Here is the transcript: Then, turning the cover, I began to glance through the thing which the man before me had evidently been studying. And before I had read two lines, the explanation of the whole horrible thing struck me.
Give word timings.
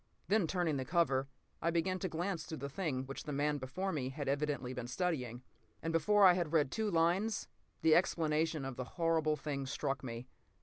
Then, 0.29 0.47
turning 0.47 0.77
the 0.77 0.83
cover, 0.83 1.27
I 1.61 1.69
began 1.69 1.99
to 1.99 2.09
glance 2.09 2.43
through 2.45 2.57
the 2.57 2.69
thing 2.69 3.05
which 3.05 3.25
the 3.25 3.31
man 3.31 3.59
before 3.59 3.91
me 3.91 4.09
had 4.09 4.27
evidently 4.27 4.73
been 4.73 4.87
studying. 4.87 5.43
And 5.83 5.93
before 5.93 6.25
I 6.25 6.33
had 6.33 6.53
read 6.53 6.71
two 6.71 6.89
lines, 6.89 7.47
the 7.83 7.93
explanation 7.93 8.65
of 8.65 8.77
the 8.77 8.83
whole 8.83 9.05
horrible 9.05 9.35
thing 9.35 9.67
struck 9.67 10.03
me. 10.03 10.27